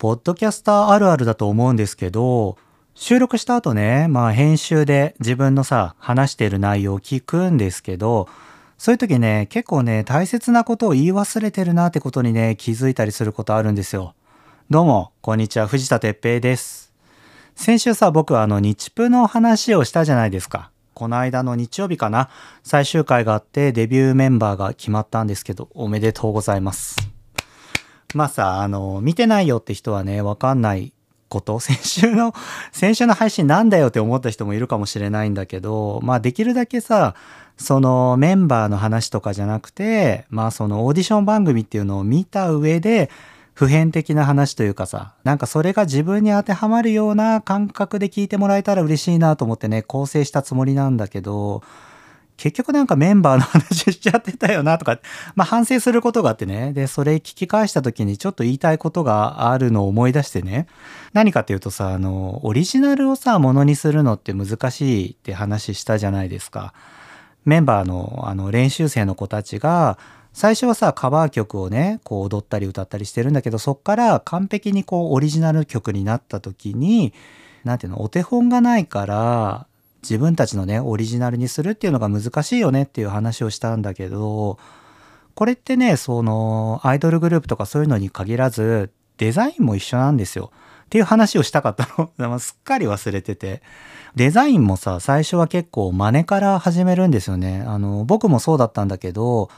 [0.00, 2.56] ポッドキャスターあるあるだと思うんですけど、
[2.94, 8.26] 収録した後ね、まあ編集で自分のさ、話している内容を聞くんですけど、
[8.78, 14.14] そういう時ね、結構ね、大切なことを言い忘れてるなってことにね、気づいたりすることあるんですよ。
[14.70, 16.94] どうも、こんにちは、藤田哲平です。
[17.54, 20.70] 先週さ、僕はあの、日プの話をしたじゃないですか。
[20.94, 22.30] この間の日曜日かな、
[22.62, 27.19] 最終回があってデビューメンバーが決まったんですけど、おめでとうございます。
[28.14, 30.92] まあさ、あの、見てないよって人はね、わかんない
[31.30, 31.58] こと。
[31.60, 32.34] 先週の
[32.72, 37.14] 先週の配信なんだよって思った人もいるかもしれないんだけどまあできるだけさ
[37.56, 43.10] そのメンバーの話とかじゃなくてまあそのオーディション番組っていうのを見た上で
[43.54, 51.62] 普遍的な話というかさなんかそれが自分に当てはまるような感覚で聞いてもらえたら嬉しいなと思ってね構成したつもりなんだけど
[52.40, 54.98] 結局なんかメンバーの話しちゃってたよなとか、
[55.36, 56.72] まあ反省することがあってね。
[56.72, 60.66] で、それ聞き返した時にちょっと言いたいことがあるのを思い出してね。
[61.12, 66.72] 何かっていうとさ、あの、オリジナルをさ、ものにするのって難しいって話したじゃないですか。
[67.44, 69.98] メンバーのあの練習生の子たちが、
[70.32, 77.12] 最初はさ、カバー曲をね、こう踊ったり歌ったりしてるんだけど、そっから完璧にこうオリジナル曲になった時に、
[77.64, 79.66] なんていうの、お手本がないから、
[80.02, 84.58] 自分たちのねオリジナルにするっていうのが難しいよねっていう話をしたんだけど
[85.34, 90.50] これってねそのアイドルグループとかそういうのに限らずデザインも一緒なんですよ。
[90.86, 92.38] っていう話をしたかったの。
[92.40, 93.62] すっかり忘れてて。
[94.16, 97.62] デザインもさ最初は結構真似から始めるんですよね。
[97.64, 99.50] あの僕もそうだったんだけど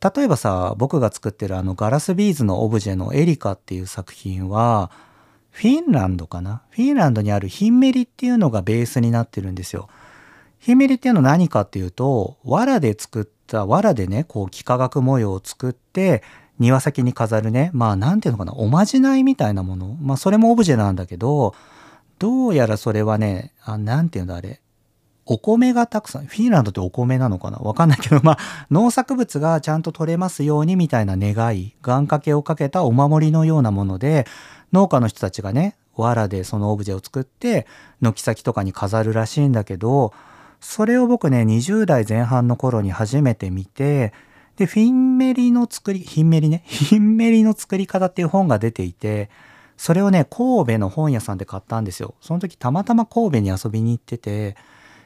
[0.00, 4.92] 例えばさ僕が作ってるあのガラスビーズのオブジェのエリカっていう作品は
[5.56, 6.60] フィンランドかな？
[6.68, 9.88] フィンランドにあるヒンメリっていうのがベースになってるんですよ。
[10.58, 16.22] ヒンメリっていうのは何かっていうと、藁で作った、藁でね、こう幾何学模様を作って、
[16.58, 19.96] 庭先に飾るね、まあなんていうのかな、おまじないみたいなもの。
[19.98, 21.54] まあそれもオブジェなんだけど、
[22.18, 24.60] どうやらそれはね、あなんていうんだあれ、
[25.24, 27.56] お米がたくさん、フィンランドってお米なのかな？
[27.56, 28.38] わかんないけど、まあ、
[28.70, 34.26] 農作物がちゃんと取れますようにみたいな願い、願掛けをかけたお守りのようなもので、
[34.72, 37.66] 農家の人たちがね藁でそのオブジェを作って
[38.00, 40.12] 軒先とかに飾るらしいんだけど
[40.60, 44.12] それを僕ね20代前半の頃に初めて見て
[44.56, 49.30] でフィンメリの作りヒンメリね ヒンメリの作り方っていう本が出ていて
[49.76, 52.14] それをね神戸の本屋さんで買ったんですよ。
[52.22, 54.56] その時たまたま神戸に遊びに行ってて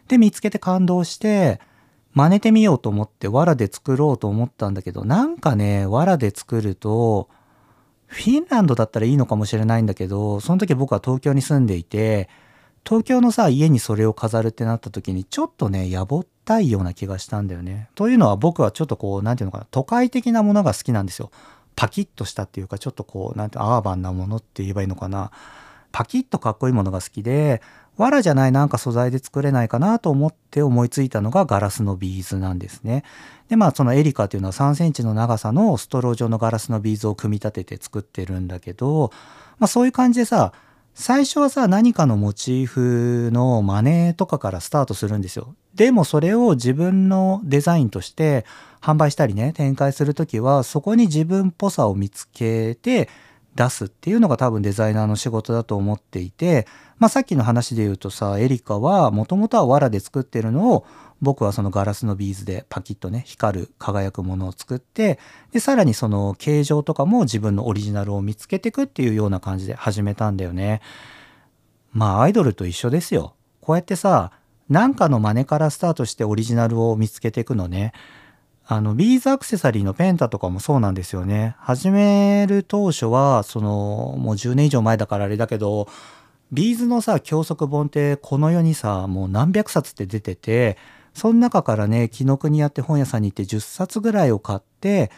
[0.06, 1.60] で見つけて感動して
[2.14, 7.28] 真似てみようと思って藁で作ろうと思ったんだけどなんかね藁で作ると
[8.10, 12.28] フィンランドだったらいいのかもしれないんだけど、その時僕は東京に住んでいて、
[12.84, 17.88] 東京のさ、家にそれを飾るってなった時に、ちょっとね、やぼったいような気がしたんだよね。
[17.94, 21.30] というのは僕はちょっとこう、何て言うのかな、都会的なものが好きなんですよ。
[21.76, 25.30] パキッとしたっていうか、ちょっとこう、なんてアーバンなものって言えばいいのかな。
[25.92, 27.62] パキッとかっこいいものが好きで、
[28.00, 33.04] 藁じゃないなんか素材で作れないかなと思って思いついたのがガラスのビーズなんですね。
[33.48, 39.10] でまあそのエリカというのは3センチの長さのストロー状のガラスのビーズを組み立てて作ってるんだけど、
[39.58, 40.52] まあ、そういう感じでさ
[40.94, 45.54] 最初はさ何かのモチーフの真似とかからスタートするんですよ。
[45.74, 48.44] でもそれを自分のデザインとして
[48.80, 53.08] 販売したりね展開する時はそこに自分っぽさを見つけて
[53.54, 56.66] 出すっていうのが多分デザイナーの仕事だと思っていて、
[57.00, 60.86] まあ、さっきの話で言うとさエリカはもともとは藁で作ってるのを
[61.22, 65.18] 僕はそのガラスのビーズでパキッとね光る輝くものを作って
[65.50, 70.82] でさらにその形状とかも自分のオリジナルを見つけていくっていうような感じで始めたんだよね。
[71.92, 73.34] まあアイドルと一緒ですよ。
[73.62, 74.30] こうやってさ
[74.68, 77.92] 何かの真似からスタートしてオリジナルを見つけていくのね。
[78.66, 81.56] あの、ビーズアクセサリーのペンタとかもそうなんですよね。
[81.58, 85.88] 始める当初は、その、もう10年以上前だからあれだけど、
[86.52, 90.76] ビーズのさ、教則本ってこの世にさ、もう何百冊って出てて、
[91.14, 95.10] その中からね、紀ノ国屋って本屋さんに行って10冊ぐらいを買って、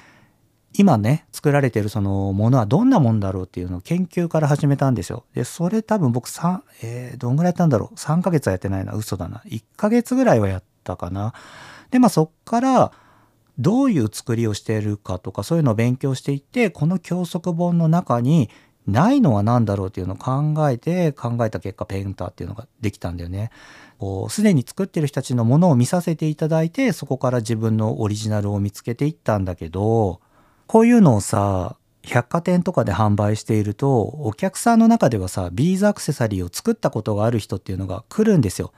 [0.74, 5.24] 今ね、作られてるそのものはどんなもんだろうっていうのを研究から始めたんですよ。
[5.34, 8.94] で、それ多分僕3、えー、どんぐらいやったんだろう ?3 ヶ月はやってないな。
[8.94, 9.42] 嘘だな。
[9.46, 11.34] 1ヶ月ぐらいはやったかな。
[11.90, 12.92] で、まあそっから、
[13.58, 18.50] どういう作りをしているかとかそういうのを勉強していってこの教則本の中に
[18.86, 23.50] ないのは何だろうっていうのを考えて考えた結果ペンターっていうのができたんだよね。
[24.28, 30.20] すでに作ってる人たちのものを見させていただいてそこから自分のオリジナルを見つけていったんだけど
[30.66, 38.72] こういうのをさ百貨店とかで販売しているとお客さんの中ではさビーズアクセサリーを作ったことがある人っていうのが来るんですよ。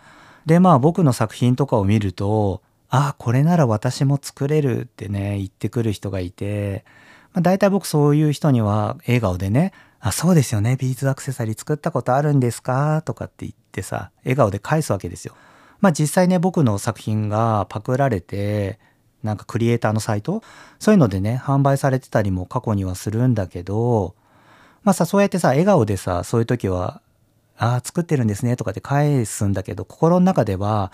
[0.45, 2.61] でまあ僕の作品とかを見ると
[2.91, 6.85] ああこれなら私も作れるってね言ってくる人がいて、
[7.33, 9.73] まあ、大体僕そういう人には笑顔でね
[10.07, 10.77] あ、そうですよね。
[10.77, 13.01] ビーズアクセサリー作ったことあるんですか？
[13.07, 15.35] とかって言ってさ、笑顔で返すわけですよ。
[15.81, 18.79] まあ実際ね、僕の作品がパクられて、
[19.23, 20.43] なんかクリエイターのサイト？
[20.79, 24.15] そういうのでね、販売されてたりも過去にはするんだけど、
[24.83, 27.01] まあさ、そうやってさ、笑顔でさ、そういう時は、
[27.57, 30.93] ああ、作ってるんですねとかって返すんだけど、心の中では、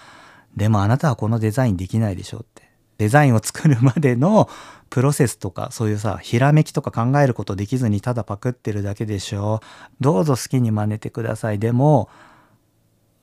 [0.56, 2.59] でもあなたはこのデザインできないでしょって。
[3.00, 4.50] デザインを作るまでの
[4.91, 9.61] プロセスとかそういうさひらめきとか考えることできずにただパクってるだけでしょ。
[10.00, 11.58] どうぞ好きに真似てください。
[11.58, 12.11] でも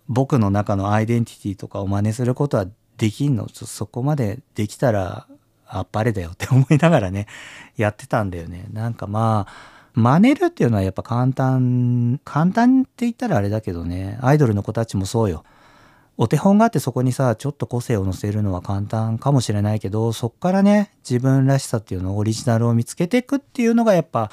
[0.08, 2.66] 僕の中のアイデンティティとかを真似することは
[2.98, 3.48] できんの？
[3.50, 5.28] そこまでできたら
[5.68, 6.32] あっぱれだよ。
[6.32, 7.28] って思いながらね
[7.76, 8.66] やってたんだよね。
[8.74, 9.54] なんかまあ
[9.94, 15.44] 真似るっていうのはやっぱ簡単簡単って言ったらあれだけどねアイドルの子たちもそうよ。
[16.18, 24.32] お手本があってそこにさちょっと個性を乗せるのは簡単かもしれないけどそっからね自分らしさっていうのオリジナルを見つけていくっていうのがやっぱ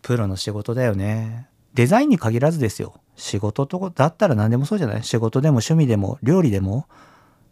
[0.00, 1.48] プロの仕事だよね。
[1.74, 2.94] デザインに限らずですよ。
[3.14, 5.04] 仕事とだったら何でもそうじゃない？
[5.04, 6.86] 仕事でも趣味でも料理でも。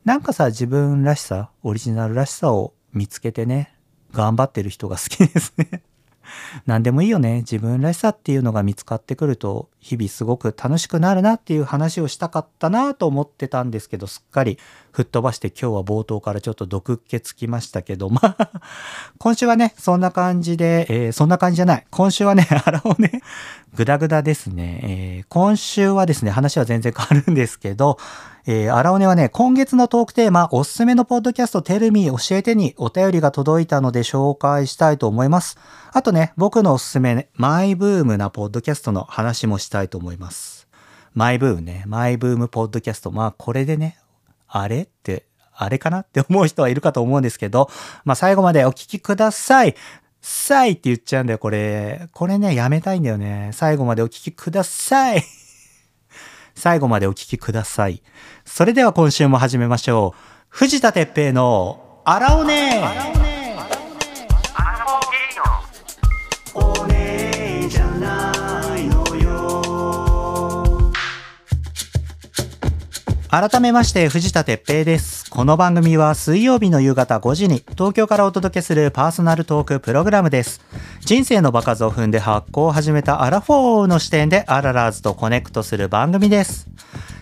[0.04, 3.74] なんかさ自分らしさオリジナルらしさを見つけてね
[4.12, 5.82] 頑張ってる人が好きですね。
[6.66, 7.38] 何でもいいよね。
[7.38, 14.58] 自分らしさっていうのが見つかってくると、日々すごく楽しくなるなっていう話をしたかったなと思ってたんですけど、すっかり
[14.96, 18.50] 吹っ飛ばして今日は冒頭からちょっと毒っ気つきましたけど、まあ、
[19.18, 21.86] 今週はね、そんな感じで、えー、そんな感じじゃない。
[21.90, 23.20] 今週はね、 あらをね、
[23.74, 24.80] ぐだぐだですね。
[24.82, 27.98] えー、今週はですね、話は全然変わるんですけど、
[28.46, 35.58] えー、荒尾根はね、今月のトークテーマ、おすすめのポッドキャストテルミー教えてにお便りが届いたので紹介したいと思います。
[35.92, 40.66] あとね、僕のおすすめ、ね、マイブームなポッドキャストの話もしたいと思います。
[41.12, 43.10] マイブームね、マイブームポッドキャスト。
[43.10, 43.98] まあこれでね、
[44.48, 47.70] あれって、あれかなって思う人はいるかと思うんですけど、
[48.04, 49.74] まあ最後までお聞きください。
[50.20, 52.08] さいって言っちゃうんだよ、これ。
[52.12, 53.50] これね、やめたいんだよね。
[53.52, 55.24] 最後までお聞きください。
[56.54, 58.02] 最後までお聞きください。
[58.44, 60.18] それでは今週も始めましょう。
[60.48, 63.15] 藤田哲平のあらおね
[73.38, 75.30] 改めまして藤田哲平です。
[75.30, 80.62] この番組は水曜日の夕方5時に東京からお届けするパーソナルトークプログラムです。
[81.00, 86.66] 人生の場数を踏んで発酵を始めたアラフォーの視点でアララーズとコネクトする番組です。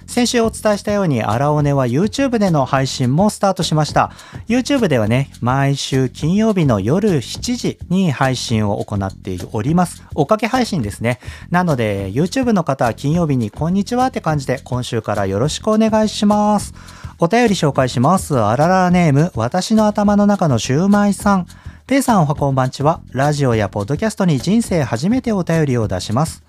[0.07, 4.13] 先週お伝えしたように、アラオネは YouTube での配信もスタートしました。
[4.49, 10.05] YouTube ではね、毎週金曜日の夜7時に配信を行っております。
[10.15, 11.19] 追っかけ配信ですね。
[11.51, 16.75] なので、YouTube の方は金曜日にこんにちはって感じで、今週からよろしくお願いします。
[17.19, 18.39] お便り紹介します。
[18.39, 21.47] あららネーム、私の頭の中のシューマイさん。
[21.87, 23.01] ペイさんおはこんばんちは。
[23.11, 26.44] ラジオやポッドキャストに人生初めてお便りを出します。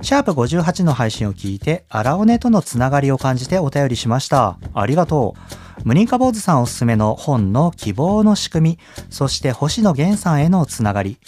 [0.00, 4.58] シャープ58の配信を聞いて、アラオネとのつながりを感じてお便りしました。
[4.74, 5.82] ありがとう。
[5.84, 8.78] 無認可坊主さんおすすめの本の希望の仕組み、
[9.10, 11.18] そして星野源さんへのつながり。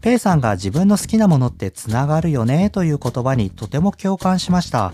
[0.00, 4.92] ペイさんが自分の好きなものってつながるよねという言葉にとても共感しました。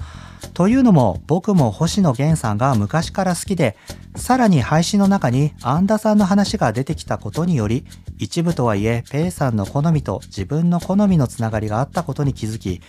[0.55, 3.77] というのも僕も星野源さんが昔から好きで
[4.17, 7.85] さらに配信の中にアンダさんの話が出てきたことにより
[8.19, 12.81] 一部とはいえペイさんの好みと自分の好みのつながりがあったことに気づき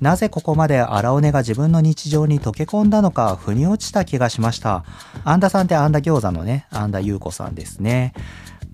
[0.00, 4.84] なぜここまで荒尾根が自分の日常に溶け込んだのか腑に落ちた気がしました。
[5.24, 8.12] アンダさんってアンダ餃子のねアンダ優子さんですね。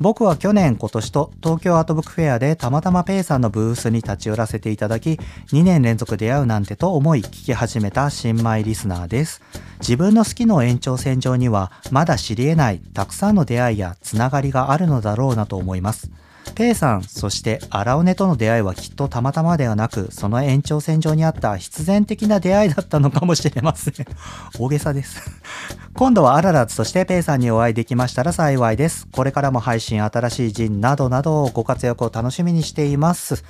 [0.03, 5.13] 僕は去年今年と東京アートブックフェアでたまたまペイさんのブースに立ち寄らせていただき
[5.53, 9.43] 2年連続出会うなんてと思い聞き始めた新米リスナーです。
[9.79, 16.11] 自分の好きの延長線上にはまだ知り得ないたくさんの出会いやつながりがあるのだろうなと思います。
[16.55, 23.95] ペイさん、そして荒尾根との出会いはきっとたまたまではなく、その延長線上にあった必然的な出会いだったのかもしれません。
[24.59, 25.21] 大げさです。
[25.95, 29.07] 今度はアララズとしてペイさんにお会いできましたら幸いです。
[29.13, 33.45] これからも配信、新しい陣などなどご活躍を楽しみにしています。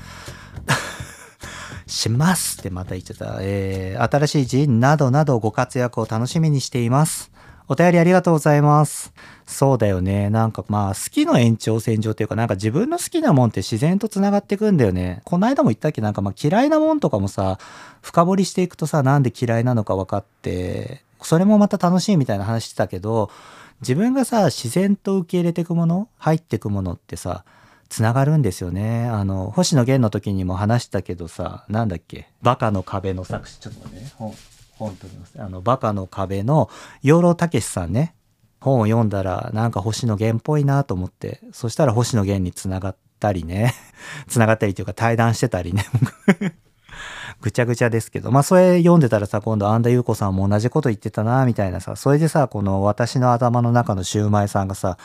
[1.87, 3.39] しますってまた言っちゃった。
[3.41, 7.32] えー、新しい陣などなどご活躍を楽しみにしています。
[7.69, 9.13] お便りありがとうございます。
[9.47, 10.31] そうだよね。
[10.31, 15.23] なんかまあ好きの延長線上っていうかなんか自分の好きなもんって自然と繋がってくんだよね。
[15.25, 16.01] この間も言ったっけ？
[16.01, 17.59] なんかまあ嫌いなもんとかもさ、
[18.01, 23.31] 深掘りしていくとさ、なんで嫌いなのか分かって、それもまた楽しいみたいな話してたけど、
[23.81, 27.45] 自分がさ、自然と受け入れていくもの、入っていくものってさ、
[27.89, 29.07] つながるんですよね。
[29.07, 34.13] あの、星野源の時にも話したけどさ、なんだっけ、バカの壁の作詞、ちょっとね、
[34.89, 35.07] 本、と。
[35.39, 36.71] あの、バカの壁の
[37.03, 38.15] 養老たけしさんね、
[38.63, 43.75] 本を読んだらなんか星野源っぽいなと思ってそしたら星野源につながったりね。
[44.29, 45.85] つながったりというか対談してたりね。
[47.41, 54.99] ぐちゃぐちゃですけど、まあそれ読んでたらさ、今度安田優子さんも同じこと言ってたな、みたいなさ、それでさ、この私の頭の中のシューマイさんがさ、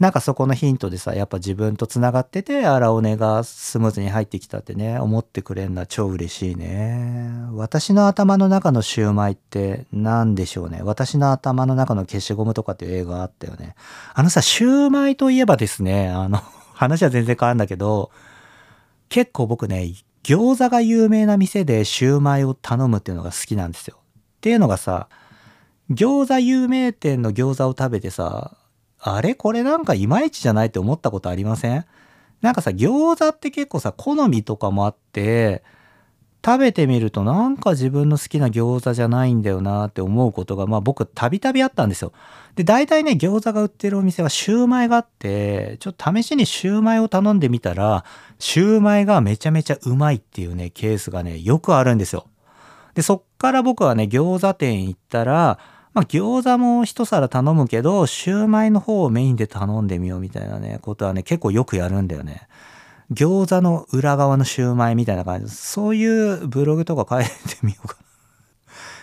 [0.00, 7.30] なんかそこのヒントでさ、やっぱ自分と繋がってて、荒尾根がスムーズに入ってきたってね、思ってくれるのは超嬉しいね。
[7.52, 10.80] 私の頭の中のシューマイって何でしょうね。
[10.82, 13.74] 私の頭の中の消しゴムとかっていう映画あったよね。
[14.14, 16.40] あのさ、シューマイといえばですね、あの、
[16.72, 18.10] 話は全然変わるんだけど、
[19.10, 19.92] 結構僕ね、
[20.22, 23.98] 餃子が有名な店でシューマイを頼むっていうのが好きなんですよ。
[23.98, 24.00] っ
[24.40, 25.08] ていうのがさ、
[25.90, 28.56] 餃子有名店の餃子を食べてさ、
[29.02, 29.34] あれ？
[29.34, 31.84] これなんかいまいちじゃないって思ったことありません？
[32.40, 35.62] なんかさ、餃子って結構さ、好みとかもあって、
[36.42, 42.12] 食べてみるとなんか自分の好きな餃子じゃないんだよなって思うことが、まあ僕たびたびあったんですよ。
[42.56, 48.06] で、大体ね、餃子が売ってるお店はシューマイがあって、ちょっと試しにシューマイを頼んでみたら、
[48.38, 52.26] シューマイがめちゃめちゃうまいっていうね、ケースがね、よくあるんですよ。
[52.94, 55.58] で、そっから僕はね、餃子店行ったら、
[55.92, 62.48] まあ餃子も一皿頼むけど、シューマイの方をメインで頼んでみようみたいなね、ことはね、結構よくやるんだよね。
[63.12, 65.52] 餃子の裏側のシューマイみたいな感じ。
[65.52, 67.30] そういうブログとか書いて
[67.62, 68.09] みようかな。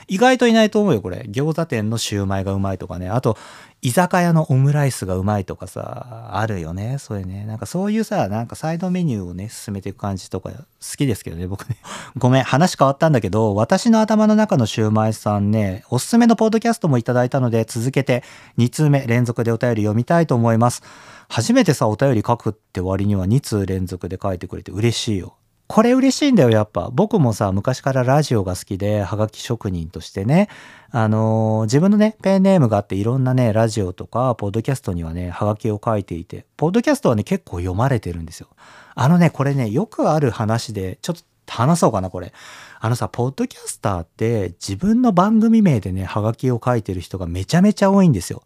[0.07, 1.25] 意外といないと思うよ、これ。
[1.29, 3.09] 餃子店のシューマイがうまいとかね。
[3.09, 3.37] あと、
[3.81, 6.97] 居酒屋のオムライスがうまいとかさ、あるよね。
[6.97, 7.45] それね。
[7.45, 10.57] なんかそういうさ、なんかサイドメニューをね、進めていく感じとか好
[10.97, 11.77] きですけどね、僕ね。
[12.17, 18.23] ごめん、話変わったんだけど、私の頭の中のシューマイさんね、おすすめのポッドキャストもいただいたので、続けて
[18.57, 20.81] 2通目連続でお便り読みたいと思います。
[21.29, 25.36] 初めてさ、お便り書くって割には2通連続で書いてくれて嬉しいよ。
[25.67, 26.89] これ嬉しいんだよ、やっぱ。
[26.93, 30.47] 僕もさ、昔からラジオが好きで、はがき職人としてね、
[30.91, 38.47] あのー、自分のね、ペンネームがあっていろんなね、ラジオとか、ポッドキャストにはね、はがきを書いていて、ポッドキャストはね、結構読まれてるんですよ。
[38.95, 42.31] あのね、これね、よくある話で、ちょっと話そうかな、これ。
[42.79, 48.43] あのさ、ポッドキャスターって自分の番組名でね、はがきを書いてる人がめちゃめちゃ多いんですよ。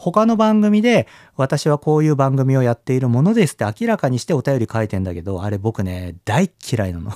[0.00, 7.12] 他の番組で私はこういう番組をやっているものですって明らかにしてお便り書いてんだけど、あれ僕ね、大嫌いなの。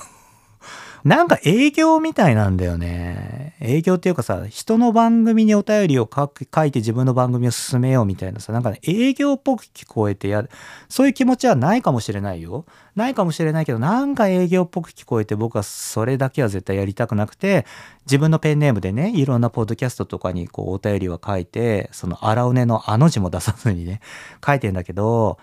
[1.05, 3.55] なんか営業みたいなんだよね。
[3.61, 6.25] 営業っていうかさ、人の番組にお便りを書
[6.65, 10.49] いて自分の番組を進めようみたいなさ、なんかね、営業っぽく聞こえてやる。
[10.89, 12.65] そういう気持ちはないかもしれないよ。
[12.95, 17.67] ないかもしれないけど、なんか営業っぽく聞こえて僕はそれだけは絶対やりたくなくて、
[18.07, 24.01] 自分のペンネームでね、いろんなポッドキャストとかにこうお便りは書いて、その荒尾根のあの字も出さずにね、
[24.43, 25.37] 書いてんだけど、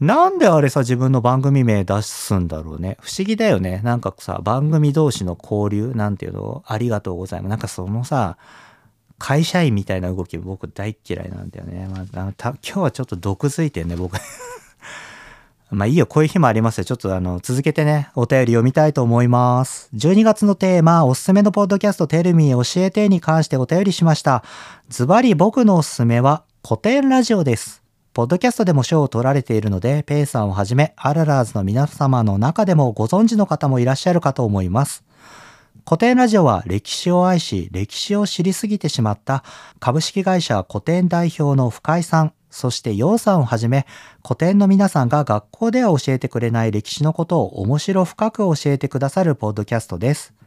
[0.00, 2.96] なんであれさ、自分の番組名出すんだろうね。
[3.00, 3.82] 不思議だよね。
[3.84, 7.50] なんかさ、番組同士の交流なんていうの、ありがとうございます。
[7.50, 8.38] なんかそのさ、
[9.18, 11.86] 会社員みたいな動き僕大嫌いなんだよね。
[11.92, 14.16] まあ、た今日はちょっと毒づいてんね、僕。
[15.70, 16.84] まあいいよ、こういう日もありますよ。
[16.84, 19.90] ちょっとあの、続けてね、お便り読みたいと思います。
[19.94, 24.42] 12月のテーマ、おすすめのポッドキャストテルミー教えてに関してお便りしました。
[24.88, 27.79] ズバリ僕のおすすめは古典ラジオです。
[28.12, 35.04] ポッドキャストでも賞を取られているので、ペイさんをはじめ、アララーズの皆様の中でもご存知の方もいらっしゃるかと思います。
[35.86, 39.44] 古典ラジオは歴史を愛し、歴史を知りすぎてしまった
[39.78, 43.86] 株式会社古典代表の深井さん、そして陽さんをはじめ、
[44.24, 50.39] 古典の皆さんが学校では教えてくれない歴史のことを面白深く教えてくださるポッドキャストです。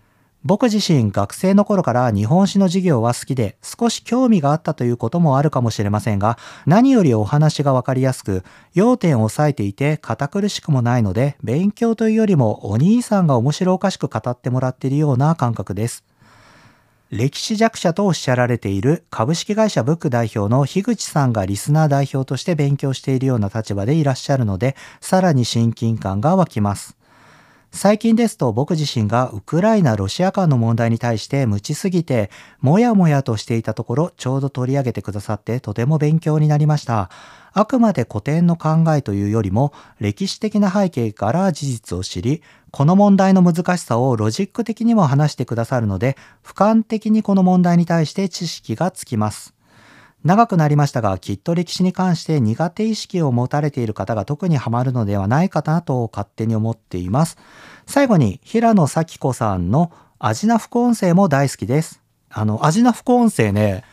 [0.45, 16.03] 僕自身学生の頃から日本史の授業は好きで少し興味があったということもあるかもしれませんが何よりお話がわかりやすく要点を押さえていて堅苦しくもないので勉強というよりもお兄さんが面白おかしく語ってもらっているような感覚です。
[17.09, 26.97] 歴史弱者とおっしゃられている株式会社ブック代表の樋口さんがリスナー代表として勉強しているような立場でいらっしゃるのでさらに親近感が湧きます。
[27.75, 32.29] 最近ですと僕自身がウクライナ・ロシア間の問題に対して無知すぎて、
[32.61, 37.09] もやもやとしていたところ、ちょうど取り上げてくださってとても勉強になりました。
[37.51, 46.15] あくまで古典の考えというよりも、歴史的な背景から事実を知り、この問題の難しさをロジック的にも話してくださるので、
[46.45, 49.52] 俯瞰的にこの問題に対して知識がつきます。
[50.23, 57.37] 長くなりましたが、きっと歴史に関して苦手意識を持たれている方が特にハマるのではないかなと勝手に思っています。
[57.85, 62.01] 最後に、平野咲子さんのアジナ副音声も大好きです。
[62.29, 63.83] あの、アジナ副音声ね、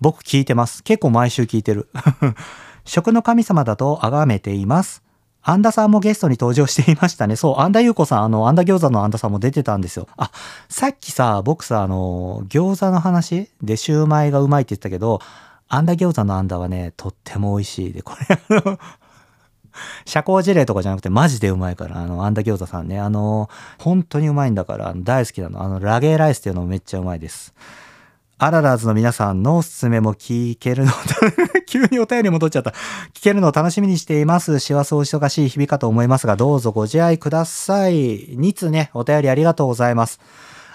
[0.00, 0.82] 僕聞いてます。
[0.82, 1.88] 結構毎週聞いてる。
[2.84, 5.02] 食の神様だと崇めています。
[5.42, 7.36] アンダさんもゲストに登場していましたね。
[7.36, 10.08] そう、アンダ優子さん、あの、アンダ餃子のアンダさんも出てたんですよ。
[10.16, 10.30] あ、
[10.68, 15.20] さっきさ、僕さ、あの、餃子の話でシューマイがうまいって言ったけど、
[15.68, 17.92] あんだ餃子のあんだはね、とっても美味しい。
[17.92, 18.78] で、これあの
[20.04, 22.98] 社交辞令とかじゃなくてマジでうまいから、あの、アンダ餃子さんね。
[22.98, 23.48] あの、
[23.78, 25.62] 本当にうまいんだから、大好きなの。
[25.62, 27.54] あの、ラゲーライスっていうのもめっちゃうまいです。
[28.40, 30.92] アララーズの皆さんのおすすめも聞けるの、
[31.66, 32.70] 急にお便り戻っちゃった。
[33.12, 34.60] 聞けるのを楽しみにしています。
[34.60, 38.28] 幸せお忙しい日々かと思いますが、どうぞご自愛ください。
[38.36, 40.20] 2通ね、お便りありがとうございます。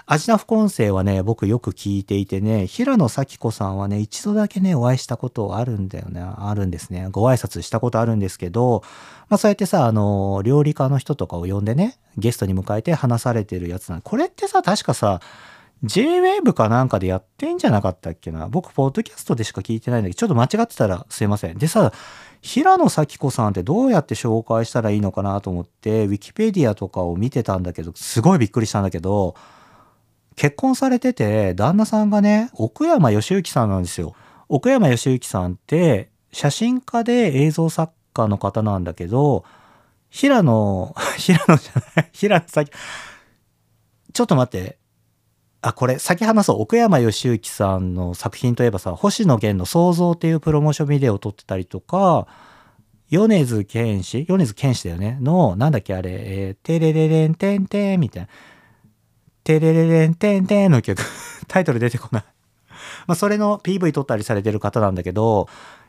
[0.06, 6.20] アジナ副音声はね、僕よく聞いていてね、平野咲子さんはね、一度だけね、お会いしたことあるんだよね。
[6.20, 7.08] あるんですね。
[7.10, 8.82] ご挨拶したことあるんですけど、
[9.30, 15.20] まあそうやってさ、あの、料理家の人とかを呼んでね、ゲストに迎えて話されてるやつなんこれってさ、確かさ、
[15.84, 18.48] J-Wave かなんかでやってんじゃなかったっけな？
[18.48, 21.56] 僕、ポッドキャストでしか聞いてないんだけど、ちょっと間違ってたらすいません。
[21.56, 21.94] でさ、
[22.42, 29.34] 平野咲子さんってどうやって紹介したらいいのかなと思って、ウィキペディアとかを見てたんだけど、すごいびっくりしたんだけど、
[30.36, 34.14] 結婚されてて、旦那さんがね、奥山義行さんなんですよ。
[34.48, 39.44] 奥山義行さんって、写真家で映像作家の方なんだけど、
[40.10, 42.70] 平野、 平野じゃない、平野咲、
[44.12, 44.78] ちょっと待って、
[45.60, 46.60] あ、これ、先話そう。
[46.60, 52.26] 奥山義行さんの作品といえばさ、星野源の創造っていうプロモーションビデオを撮ってたりとか、
[53.08, 58.28] 米津玄師米津玄師だよねの、なんだっけあれ、テレレレンテンテンみたいな。
[59.44, 61.02] テレレレンテンテンの曲
[61.46, 62.24] タイトル出てこない
[63.06, 65.48] まあ、それの PV 撮ったりされてる方なんだけど、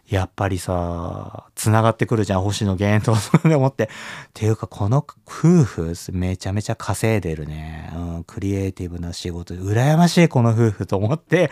[0.10, 3.86] やっぱりさ、繋がってくるじゃん、星野源と、そ思って。
[3.86, 3.88] っ
[4.34, 7.92] ていうか、この夫婦、めちゃめちゃ稼いでるね。
[7.96, 11.50] うん、クリエイティブな仕事、羨ましい、この夫婦と思って、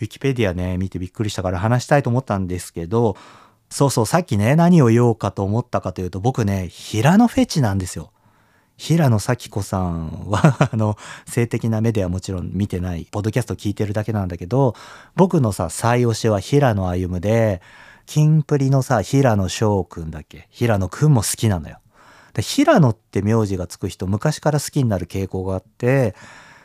[0.00, 3.16] ウィキペディアね、見てびっくりしたから話したいと思ったんですけど、
[3.70, 8.12] そうそう、さっきね、何を言おうかと思ったかというと、僕ね、平野フェチなんですよ。
[8.76, 14.74] 平野咲子さんはあの、性的な目ではもちろん見てない、ポッドキャスト聞いてるだけなんだけど、
[15.14, 17.62] 僕のさ、最推しは平野歩夢で、
[18.04, 20.46] キンプリのさ、平野翔くんだっけ？
[20.50, 21.80] 平野くんも好きなのよ。
[22.34, 26.14] で平野って名字がつく人、昔から好きになる傾向があって、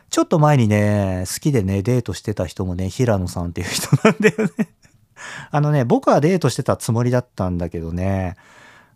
[0.09, 4.67] ちょっと前にね、好きでね、デートしてた人もね、平野さんっていう人なんだよね
[5.50, 8.35] あのね、僕はデートしてたつもりだったんだけどね、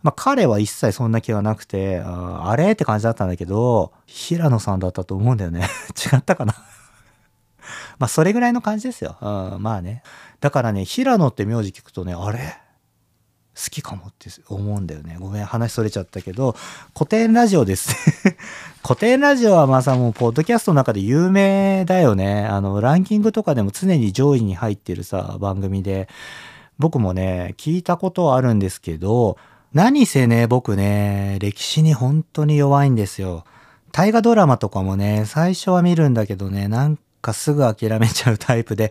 [0.02, 2.72] まあ彼は一切そんな気はなくて、ああれ？
[2.72, 5.68] って感じだったんだけど、平野さんだったと思うんだよね。
[6.12, 6.54] 違ったかな？
[7.98, 9.16] まあそれぐらいの感じですよ。
[9.20, 10.02] うん、まあね。
[10.40, 12.58] だからね、平野って名字聞くとね、あれ？
[13.56, 15.16] 好きかもって思うんだよね。
[15.18, 16.54] ごめん、話それちゃったけど、
[16.94, 17.90] 古典ラジオです
[18.86, 22.44] 古典ラジオはまさもう、ポッドキャストの中で有名だよね。
[22.44, 26.06] あの、ランキングとかでも常に上位に入ってるさ、番組で。
[26.78, 29.38] 僕もね、聞いたことはあるんですけど、
[29.76, 33.44] 何せね、僕ね、歴史に本当に弱いんですよ。
[33.92, 38.90] 大河ドラマとかもね、最初は見るんだけどね、なんかすぐ諦めちゃうタイプで、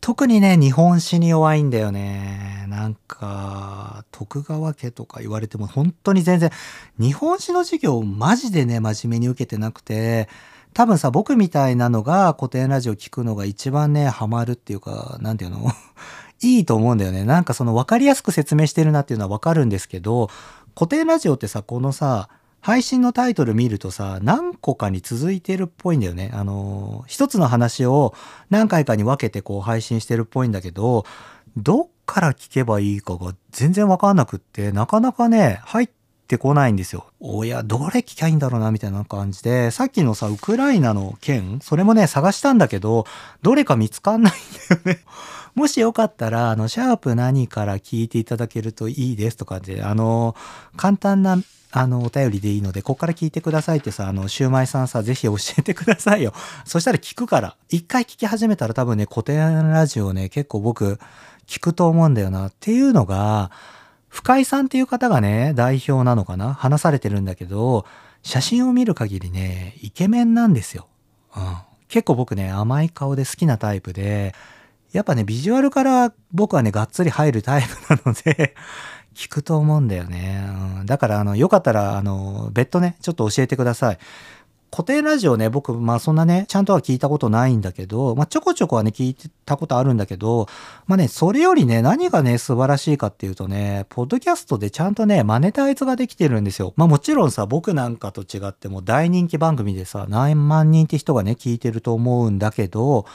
[0.00, 2.66] 特にね、日本史に弱いんだよね。
[2.68, 6.50] なんか、徳川家とか言われても本当に全然、
[6.98, 10.28] 日本史の授業をマジでね、真面目に受けてなくて、
[10.72, 15.70] 多分さ、僕みたいなのが古典ラジオ聞くのが一番ね、ハマるっていうか、なんていうの？
[16.44, 17.24] いいと思うんだよね。
[17.24, 20.28] なんかその分かりやすく説明してるなっていうのは分かるんですけど、
[20.76, 22.28] 古典ラジオってさ、このさ、
[22.60, 26.30] 配信のタイトル見るとさ、何個かに続いてるっぽいんだよね。
[26.32, 28.14] あの、一つの話を
[28.48, 31.04] 何回かに分けてこう配信してるっぽいんだけど、
[31.56, 35.90] どっから聞けばいいかが全然わかんなくって、なかなかね、入っ
[36.26, 37.06] てこないんですよ。
[37.20, 43.06] おや、どれ聞きゃいいんだろうな、みたいな感じで、さっきのさ、ウクライナの件、それもね、探したんだけど、
[43.42, 45.04] どれか見つかんないんだよね。
[45.54, 50.34] もしよかったら、あの、シャープ何から聞いていただけるといいですとかで、あの、
[50.76, 51.38] 簡単な
[51.76, 56.32] あの、お便りでいいので、こっから聞いてくださいってさ、あの、シューマイさんさ、ぜひ教えてくださいよ。
[56.64, 57.56] そしたら聞くから。
[57.68, 61.00] 一回聞き始めたら多分ね、古典ラジオね、結構僕、
[61.48, 62.46] 聞くと思うんだよな。
[62.46, 63.50] っていうのが、
[64.08, 67.84] 深井さんっていう方がね、代表なのかな話されてるんだけど、
[68.22, 70.86] 写真を見る限りね、イケメンなんですよ。
[71.36, 71.56] うん。
[71.88, 74.32] 結構僕ね、甘い顔で好きなタイプで、
[74.94, 78.54] やっぱね、ビジュアルから僕はね、がっつり入るタイプなので
[79.14, 80.46] 聞くと思うんだよね。
[80.78, 83.98] うん、だから、あの、よかったら、あの、別途ね、ちょっと教えてください。
[84.70, 90.48] 固定ラジオね、僕、まあそんなね、ちゃんとは聞いたことないんだけど、まあちょこちょこはね、聞いたことあるんだけど、
[90.88, 96.72] まあね、それよりね、何がね、素晴らしいかっていうとね、ポッドキャストでちゃんとね、マネタイズができてるんですよ。
[96.76, 103.06] まあもちろんさ、僕なんかと違っても大人気番組でさ、何万人って人がね、聞いてると思うんだけど、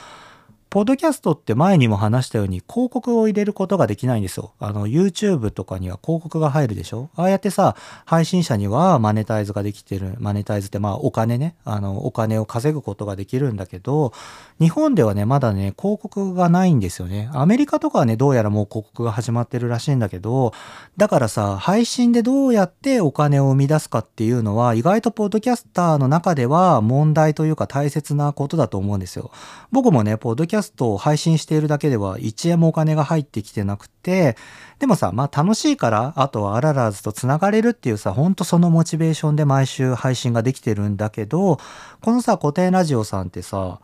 [0.70, 4.52] ポッドキャストって前にも話したように広告を入れることができないんですよ。
[4.60, 7.10] あの、YouTube とかには広告が入るでしょ？
[7.16, 10.14] ああやってさ、配信者にはマネタイズができてる。
[10.20, 11.56] マネタイズってまあお金ね。
[11.64, 14.12] あの、お金を稼ぐことができるんだけど、
[14.60, 17.30] 日本ではね、まだね、広告がないんですよね。
[17.32, 20.52] アメリカとかはね、どうやらもう広告が始まってるらしいんだけど、
[20.96, 29.32] だからさ、配信でどうやってお金を生み出すかっていうのは、意外とポッドキャスターの中では問題というか大切なことだと思うんですよ。
[29.72, 34.36] 僕もね、ポッドキャャストを配信しているだけでは1円もお金が入ってきてなくて、
[34.78, 41.58] でもさ、まあ楽しいから、あとはアララーズと繋がれるっていうさ、ほんとそのモチベーションで毎週配信ができてるんだけど、
[42.00, 43.80] このさ、固定ラジオさんってさ、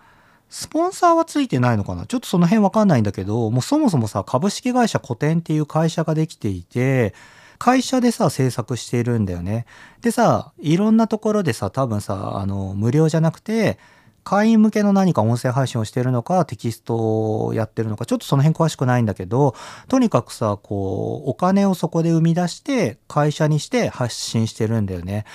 [0.49, 2.07] スポンサーはついてないのかな？
[2.07, 7.15] ちょっとその辺わかんないんだけど、もうそもそもさ、株式会社古典っていう会社ができていて、
[7.59, 9.67] 会社でさ、制作しているんだよね。
[10.03, 13.79] でさ、いろんなところでさ、多分さ、あの、無料じゃなくて、
[14.27, 19.55] 会員向けの何か音声配信をしてるのか、テキストをやってるのか、ちょっとその辺詳しくないんだけど、
[19.87, 25.27] とにかくさ、こう、お金をそこで生み出して、会社にして発信してるんだよね。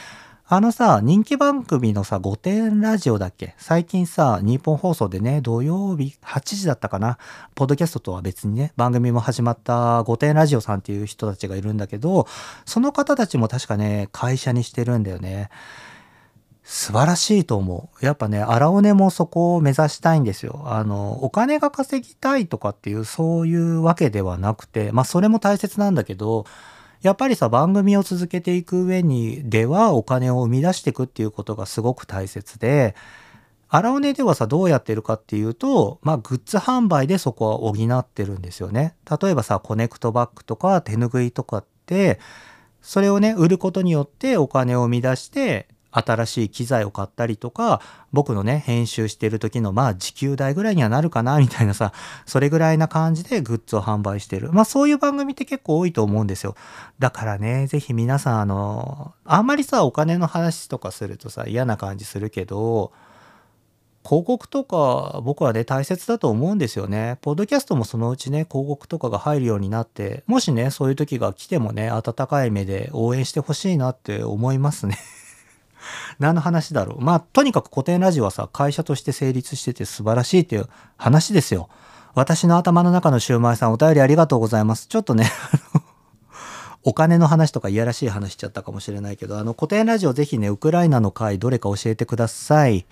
[0.46, 3.56] あのさ、人気番組のさ、御殿ラジオだっけ？
[3.58, 7.18] 最近さ、日本放送でね、土曜日8時だったかな？
[7.56, 12.28] ポッドキャストとは別にね、番組も始まった御殿ラジオさんっていう人たちがいるんだけど、
[12.66, 15.50] その方たちも確かね、会社にしてるんだよね。
[16.74, 18.06] 素晴らしいと思う。
[18.06, 20.62] やっぱね、荒尾根もそこを目指したいんですよ。
[20.68, 26.46] あの、お金が稼ぎたいとかっていう、そういうわけではなくて、まあそれも大切なんだけど、
[27.02, 32.96] やっぱりさ、番組を続けていく上に、ではお金を生み出していくっていうことがすごく大切で、
[33.68, 38.96] 荒尾根ではさ、どうやってるかっていうと、まあ、グッズ販売でそこは補ってるんですよね。
[39.22, 42.22] 例えばさ、コネクトバッグとか手ぬぐいとかって、
[42.82, 51.94] それをね、売ることによってお金を生み出して、新しい機材を買ったりとか、僕のね、編集してる時のまあ時給代ぐらいにはなるかな、みたいなさ、
[52.26, 54.52] それぐらいな感じでグッズを販売してる。
[54.54, 56.56] まあそういう番組って結構多いと思うんですよ。
[57.00, 62.92] だからね、ぜひ皆さんあの、あんまりさ、お金の話とかするとさ、嫌な感じするけど、
[64.04, 67.18] 広告とか僕はね大切だと思うんですよね。
[67.22, 74.98] ポッドキャストもそのうちね広告とかが入るようになってもしねそういう時が来てもね温かい目で応援してほしいなって思いますね
[76.20, 77.02] 何の話だろう？
[77.02, 80.68] まあ、とにかく古典ラジオはさ、会社として成立してて素晴らしいっていう
[80.98, 81.70] 話ですよ。
[82.14, 84.88] 私の頭の中のシューマイさんお便りありがとうございます。
[84.88, 85.32] ちょっとね、
[86.84, 92.86] お金の話とかいやらしい話しちゃったかもしれないけど、あの古典ラジオぜひね、ウクライナの回どれか教えてください。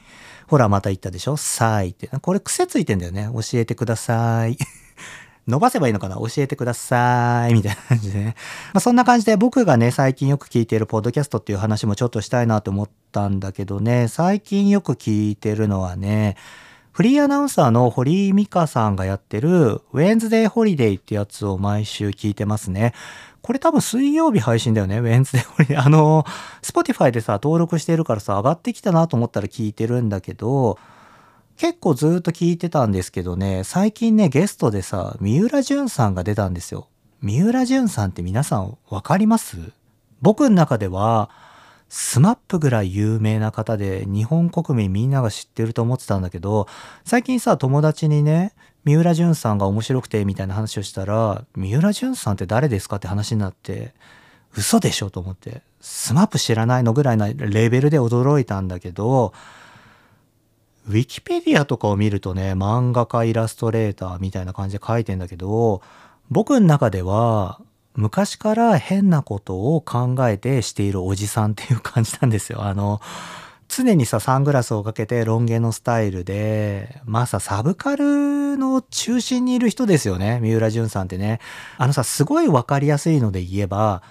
[0.47, 1.38] ほら、また言ったでしょ？
[1.38, 2.08] さいって。
[2.08, 3.30] これ癖ついてんだよね。
[3.34, 4.58] 教えてください。
[5.49, 6.15] 伸ばせばいいのかな？
[6.15, 7.53] 教えてください。
[7.53, 8.35] みたいな感じでね。
[8.73, 16.38] まあ、そんな感じで僕がね、最近よく聞いてるポッドキャストっていう話もちょっとしたいなと思ったんだけどね、最近よく聞いてるのはね、
[16.91, 22.93] フリーアナウンサーの堀井美香さんがやってるウェンズデーホリデーってやつを毎週聞いてますね。
[23.41, 24.99] これ多分水曜日配信だよね？
[24.99, 25.81] ウェンズデーホリデー。
[25.81, 26.25] あの、
[26.62, 30.77] Spotify でさ、登録してるからさ、上がってきたなと思ったら聞いてるんだけど、
[31.60, 36.88] 結構ずっと聞いてたんですけどね、最近ね、ゲストでさ、三浦淳さんが出たんですよ。
[37.21, 39.58] みうらじゅんさんって皆さんわかります？
[40.22, 41.30] 僕の中では、
[41.89, 46.65] スマップぐらい有名な方で日本国民みんなが知ってると思ってたんだけど、
[47.04, 48.54] 最近さ、友達にね、
[48.86, 53.93] 三浦淳さんが面白くてみたいな話をしたら、三浦淳さんって誰ですかって話になって、
[54.56, 59.34] 嘘でしょと思って、スマップ知らないのぐらいなレベルで驚いたんだけど、
[60.87, 65.81] ウィキペディアとかを見るとね、漫画家イラストレーターみたいな感じで書いてんだけど、
[66.29, 67.59] 僕の中では
[67.95, 72.63] 昔から変なことを考えてしているおじさんっていう感じなんですよ。
[72.63, 73.01] あの、
[73.67, 80.39] 常にさ、サングラスをかけてロン毛のスタイルで、まあさ、サブカルの中心にいる人ですよね。
[80.41, 81.39] 三浦淳さんってね。
[81.77, 84.01] あのさ、すごいわかりやすいので言えば、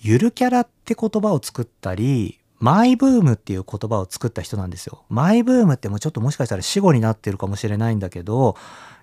[0.00, 5.02] ゆるキャラって言葉を作ったり、マイブームっていう言葉を作った人なんですよ。
[5.08, 8.56] マイブームってもうちょっともしかしたら死語になってるかもしれないんだけど、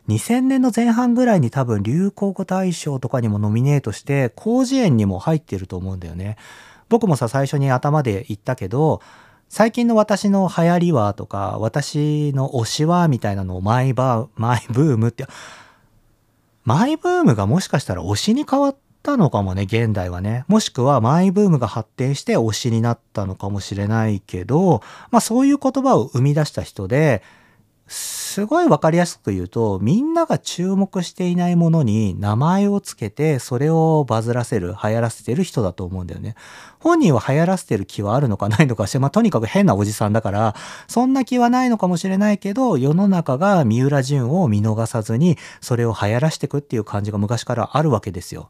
[0.08, 6.38] 2000年の前半ぐらいに多分流行語大賞とかにもノミネートして、広辞苑にも入ってると思うんだよね。
[6.88, 9.02] 僕もさ、最初に頭で言ったけど、
[9.50, 15.26] 最近の私の流行りはとか、私の推しはみたいなのをマイバー、マイブームって、
[16.64, 18.76] マイブームがもしかしたら推しに変わっ
[19.08, 20.44] たのかもね、現代はね。
[20.50, 27.24] もしくはマイブームが発展して推しになったのかもしれないけど、まあそういう言葉を生み出した人で、
[27.88, 36.36] すごいわかりやすく言うと、みんなが注目していないものに名前をつけて、それをバズらせる、流行らせてる人だと思うんだよね。
[36.80, 40.54] 本人は流行らせてる気はあるのかないのかして、まあ、とにかく変なおじさんだから、
[40.90, 48.50] そんな気はないのかもしれないけど、世の中が三浦淳を見逃さずに、それを流行らしてくっていう感じが昔からあるわけですよ。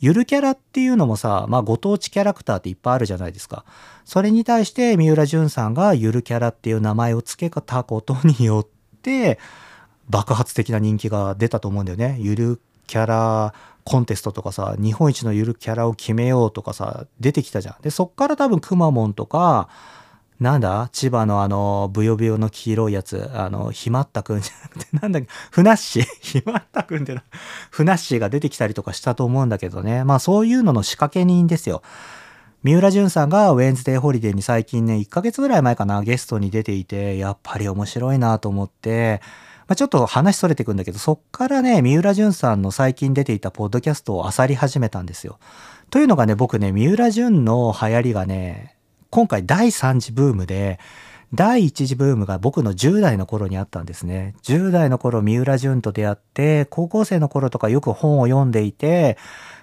[0.00, 3.64] ゆるキャラっていうのもさ、まあご当地キャラクターっていっぱいあるじゃないですか。
[4.04, 8.66] それに対して三浦淳さんがゆるキャラっていう名前を付けたことによっ
[9.02, 9.38] て、
[10.08, 12.18] 爆発的な人気が出たと思うんだよね。
[12.20, 13.54] ゆるキャラ
[13.84, 17.82] コンテストとかさ、日本一のゆるキャラを決めようとかさ、出てきたじゃん。
[17.82, 19.68] で、そっから多分くまモンとか、
[20.44, 20.90] なんだ？
[20.92, 26.04] 千葉のあの、ブヨブヨの黄色いやつ、あの、ひまったくんじゃなくて、 なんだっけ、ふなっしー？
[26.20, 27.24] ひまったくんってな、
[27.70, 30.04] ふなっしーが出てきたりとかしたと思うんだけどね。
[30.04, 31.82] まあそういうのの仕掛け人ですよ。
[32.62, 39.20] 三浦淳さんがウェンズデーホリデーに最近ね、1ヶ月ぐらい前かな、ゲストに出ていて、やっぱり面白いなと思って、
[39.66, 45.38] まあ、ちょっと話それてくんだけど、そっからね、三浦淳さんの最近出ていたポッドキャストを漁り始めたんですよ。
[45.90, 48.73] というのがね、僕ね、三浦淳の流行りがね、
[49.14, 50.80] 今回第3次ブームで、
[51.32, 54.34] 第1次ブームが僕の10代の頃にあったんですね。
[54.42, 59.16] 10代の頃、三浦淳と出会って、高校生の頃とかよく本を読んでいて、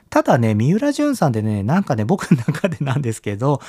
[0.10, 3.60] ただね、三浦淳さんでね、なんかね、僕の中でなんですけど、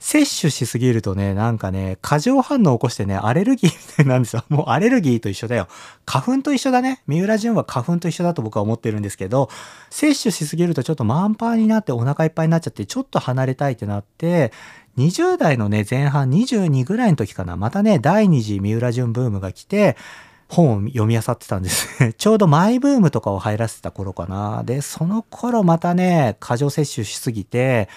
[0.00, 4.44] 摂取しすぎるとね、なんかね、過剰反応を起こしてね、アレルギーみたいなんですよ。
[4.48, 5.68] もうアレルギーと一緒だよ。
[6.06, 7.02] 花粉と一緒だね。
[7.06, 9.50] 三浦淳は花粉と一緒だと僕は思ってるんですけど、
[9.90, 14.52] 摂取しすぎるとちょっと満杯になってお腹いっぱいになっちゃって、ちょっと離れたいってなって、
[14.96, 19.98] 20代のね、前半22ぐらいの時かな、またね、第2次三浦淳ブームが来て、
[20.48, 22.12] 本を読み漁ってたんです。
[22.16, 24.62] ちょうどマイブームとかを入らせてた頃かな。
[24.64, 27.88] で、その頃またね、過剰摂取しすぎて、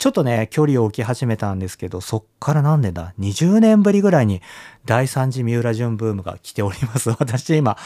[0.00, 4.40] ちょっとね、距離を置き始めたんですけど、そっから何年だ ?20 年ぶりぐらいに
[4.86, 7.10] 第三次三浦淳ブームが来ております。
[7.20, 7.76] 私今、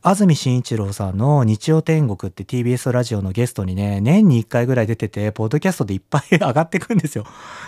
[0.00, 7.26] 安住紳一郎さんの日曜天国って TBS ラジオのゲストにね、年に1回ぐらい出てて、ポッドキャストでいっぱい上がってくんですよ。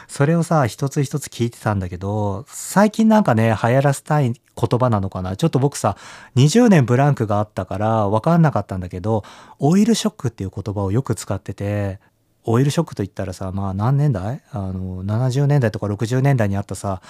[0.09, 5.37] それをさ、一つ一つ聞いてたんだけど、最近なんかね、流行らせたい言葉なのかな？
[5.37, 5.99] ちょっと僕さ、
[6.37, 9.25] 20年ブランクがあったから分かんなかったんだけど、
[9.59, 12.01] オイルショックっていう言葉をよく使ってて、
[12.44, 14.42] オイルショックといったらさ、まあ何年代？
[14.52, 17.00] あの、70年代とか60年代にあったさ、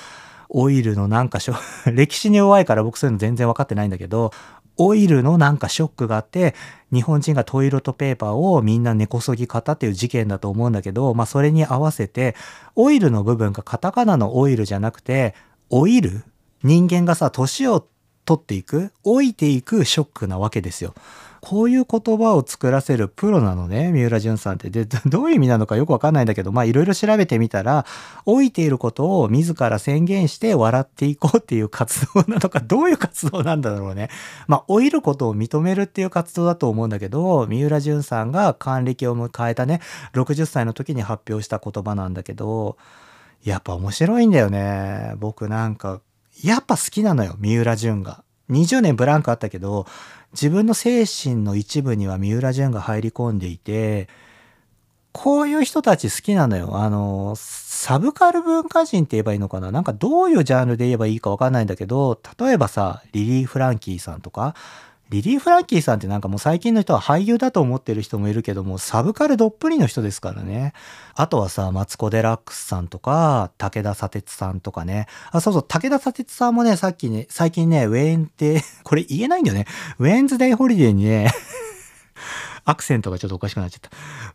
[0.49, 1.39] オイルのなんか、
[1.93, 4.33] 歴史に弱いから僕そういうの全然分かってないんだけど、
[4.77, 6.55] オイルのなんかショックがあって、
[6.93, 12.35] 日本人がトイレットペーパーをみんな根こそぎ買ったっていう事件だと思うんだけど、まあそれに合わせて、
[12.75, 15.35] オイルの部分がカタカナのオイルじゃなくて、
[15.71, 16.25] オイル？
[16.63, 17.87] 人間がさ、年を
[18.25, 20.95] 取っていく、老いていくショックなわけですよ。
[21.45, 24.71] こういう言葉を作らせるプロなのね、三浦淳さんって。
[24.71, 27.85] で、ど ういう意味なのかよくわかんないんだけど、まあいろいろ調べてみたら、
[28.25, 34.09] 老いていることを自ら宣言して笑っていこうっていう活動なのか、どういう活動なんだろうね。
[34.49, 39.83] まあ老いることを認めるっていう活動だと思うんだけど、三浦淳さんが還暦を迎えたね、
[40.15, 42.79] 60歳の時に発表した言葉なんだけど、
[43.45, 45.13] やっぱ面白いんだよね。
[45.19, 46.01] 僕なんか、
[46.43, 48.25] やっぱ好きなのよ、三浦淳が。
[48.51, 49.87] 20年ブランクあったけど、
[50.35, 54.09] 自分の精神の一部には三浦淳が入り込んでいて、
[55.13, 56.77] こういう人たち好きなのよ。
[56.79, 59.71] あの、サブカル文化人って言えばいいのかな？
[59.71, 64.57] なんかどういうジャンルで言えばいいかわかんないんだけど、例えばさ、リリー・フランキーさんとか、
[65.15, 70.73] リリー・フランキーさんってなんかもう最近の人は俳優だと思ってる人もいるけども、サブカルどっぷりの人ですからね。
[71.15, 75.07] あとはさ、マツコ・デラックスさんとか、武田砂鉄さんとかね。
[75.31, 79.67] あ、そうそう、武田砂鉄さんもね、さっきね、最近ね、ウェーンって、 これ言えないんだよね。
[80.01, 81.31] ウェンズデイホリデーにね
[82.67, 83.91] アクセントがちょっとおかしくなっちゃった。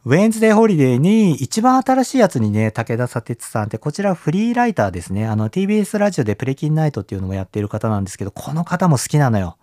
[0.05, 5.27] ウェンズデーホリデーに一番新しいやつにね、武田砂鉄さんって、こちらフリーライターですね。
[5.27, 9.57] あの TBS ラジオでプレキンナイトっていうのもやっている方なんですけど、この方も好きなのよ。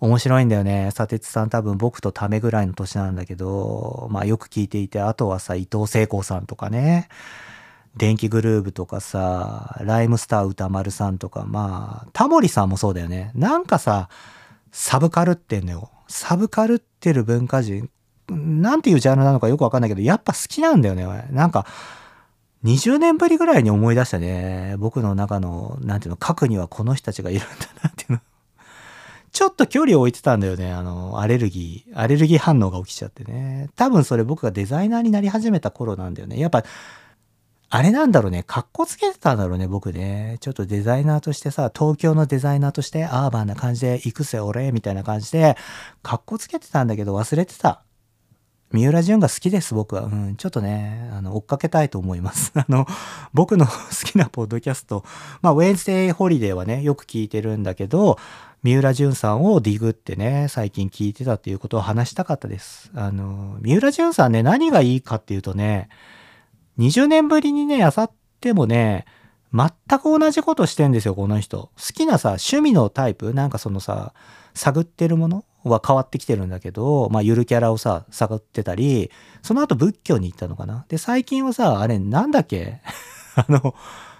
[0.00, 0.90] 面白いんだよね。
[0.92, 7.08] 砂鉄さん多分僕とためぐらいの年なんだけど、まあよく聞いていて、あとはさ、伊藤聖子さんとかね、
[7.96, 13.32] 電気グルーヴとかさ、ライムスター歌丸さんとか、まあ、タモリさんもそうだよね。
[13.34, 14.08] なんかさ、
[14.70, 15.90] サブカルってんのよ。
[16.06, 17.90] サブカルってる文化人、
[18.28, 21.26] なんていうジャンルなのかよくわかんないけど、やっぱ好きなんだよね。
[21.30, 21.66] なんか、
[22.64, 24.76] 20年ぶりぐらいに思い出したね。
[24.78, 27.48] 僕の中の、なんていうの、核にはこの人たちがいるんだ
[27.82, 28.20] なっていうの。
[29.32, 30.72] ちょっと距離を置いてたんだよね。
[30.72, 33.70] あの、アレルギー、アレルギー反応が起きちゃってね。
[33.76, 36.38] 多分それ僕がデザイナーになり始めた頃なんだよね。
[36.38, 36.64] やっぱ、
[37.70, 38.44] あれなんだろうね。
[38.46, 40.38] 格好つけてたんだろうね、僕ね。
[40.40, 45.56] ちょっとデザイナーとしてさ、東京のデザイナーとして、アーバンな感じで行くぜ、俺、みたいな感じで、
[46.02, 47.82] 格好つけてたんだけど忘れてた。
[48.72, 50.02] 三浦淳が好きです、僕は。
[50.02, 52.52] うん、ちょっとね、あの、追っかけたいと思います。
[52.58, 52.86] あの、
[53.32, 53.72] 僕の 好
[54.04, 55.04] きなポッドキャスト、
[55.40, 58.18] まあ、ウェンズデイホリデーはね、よく聞いてるんだけど、
[58.62, 62.90] 三浦淳さんをディグってね、最近聞いてたっていうことを話したかったです。
[62.94, 65.88] あの、三浦淳さんね、何がいいかっていうとね、
[66.78, 69.06] 20年ぶりにね、あさってもね、
[69.52, 71.70] 全く同じことしてんですよ、この人。
[71.76, 74.12] 好きなさ、趣味のタイプなんかそのさ、
[74.54, 79.10] 探ってるものは変わってきてるんだけど、まあ、ゆるキャラをさ、探ってたり、
[79.42, 80.84] その後仏教に行ったのかな。
[80.88, 82.80] で、最近はさ、あれ、なんだっけ？
[83.36, 83.74] あの、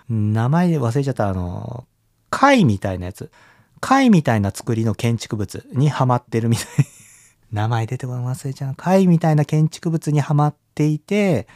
[0.08, 1.86] 名前忘れちゃった、あの、
[2.30, 3.30] 貝みたいなやつ。
[3.80, 6.66] 貝みたいな作りの建築物にハマってるみたい。
[7.52, 8.74] 名前出てこない忘れちゃう。
[8.76, 11.46] 貝みたいな建築物にハマっていて、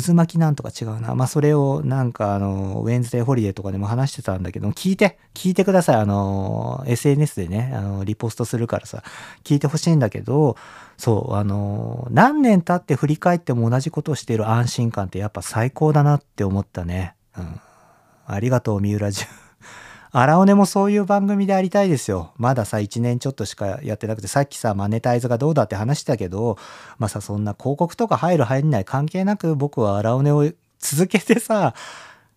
[0.00, 1.14] 渦巻きなんとか違うな。
[1.14, 5.96] まあ、それをなんかあの、ウェンズデーホリデーとかでも話してたんだけど、聞いて、聞いてください。
[5.96, 9.02] あの、SNS でね、あの、リポストするからさ、
[9.44, 10.56] 聞いてほしいんだけど、
[10.96, 17.14] そう、あの、何年経って振り返っても同じことをしている安心感ってやっぱ最高だなって思ったね。
[17.36, 17.60] うん。
[18.26, 19.43] ありがとう、三浦淳。
[20.16, 22.32] 荒尾根もそういう番組でありたいですよ。
[22.36, 26.56] まださ、1年ちょっとしかやってなくて、さっきさ、マネタイズがどうだって話したけど、
[27.00, 31.74] まあさ、そんな広告とか入る入んない関係なく僕は荒尾根を続けてさ、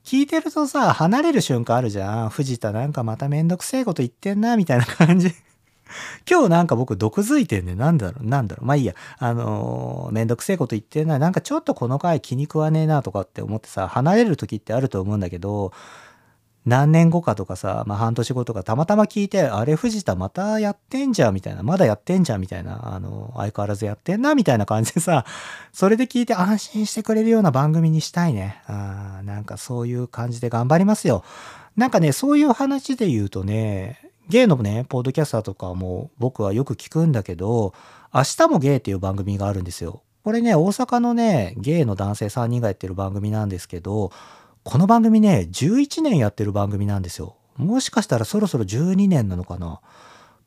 [0.03, 2.29] 聞いてるとさ、離れる瞬間あるじゃん。
[2.29, 5.31] 藤田なんかまためんどくせえこと言ってんな、みたいな感じ。
[6.27, 7.75] 今日なんか僕毒づいてんね。
[7.75, 8.65] なんだろう、なんだろう。
[8.65, 8.95] まあいいや。
[9.19, 11.19] あのー、めんどくせえこと言ってんな。
[11.19, 15.71] なんかちょっとこの回気に食わねえなとかって思ってさ、離れる時ってあると思うんだけど、
[16.67, 25.23] 何年後かとかさ、まあ、半年後とかたまたま聞いて、あれ藤田またやってんじゃんみたいな、まだやってんじゃんみたいな、あの、相変わらずやってんなみたいな感じでさ、
[25.71, 28.61] それで聞いて安心してくれるような番組にしたいね。
[28.67, 31.23] あなんかそういう感じで頑張りますよ。
[31.77, 37.73] なんかね、そういう話で言うとね、ゲイのね、ポッドキャスターとかも僕はよく聞くんだけど、
[38.13, 40.01] 明日もゲイっていう番組があるんですよ。
[40.25, 44.11] これね、大阪のね、ゲイの男性3人がやってる番組なんですけど、
[44.69, 47.37] この番組ね、11年やってる番組なんですよ。
[47.55, 49.79] もしかしたらそろそろ12年なのかな。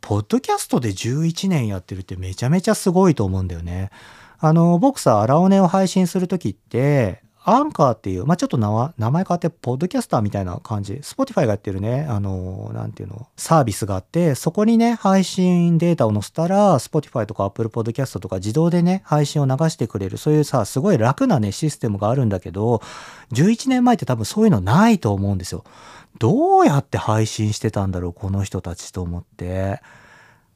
[0.02, 3.88] ポッドキャストで11年やってるってめちゃめちゃすごいと思うんだよね。
[4.38, 22.82] あの、僕さ、荒尾根を配信するときって、アンカーっていう、まあ、ちょっと名前変わって、ポッドキャスターみたいな感じ、 Spotify がやってるね、あの、なんていうの、サービスがあって、そこにね、配信データを載せたら、 Spotify とか Apple Podcast とか自動でね、配信を流してくれる、そういうさ、すごい楽なね、システムがあるんだけど、
[23.32, 25.64] 11年前って多分そういうのないと思うんですよ。
[26.18, 29.80] どうやって配信してたんだろう、この人たちと思って。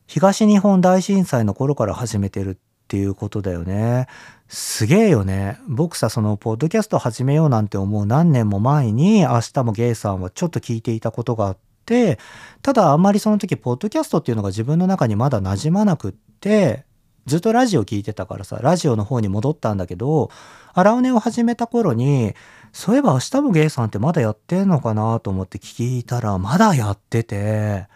[0.07, 4.07] 東日本大震災の頃から始めてるっていうことだよね。
[4.49, 5.59] すげえよね。
[5.69, 12.19] 僕さ、その、ポッドキャスト始めようなんて思う何年も前に、明日もゲイさんはちょっと聞いていたことがあって、
[12.63, 16.85] ただあんまりその時、ポッドキャストっていうのが自分の中にまだ馴染まなくって、
[17.27, 20.31] ずっとラジオ聞いてたからさ、ラジオの方に戻ったんだけど、
[20.75, 22.35] 荒尾根を始めた頃に、
[22.73, 27.87] そういえば明日もゲイさんってまだやってんのかなと思って聞いたら、まだやってて、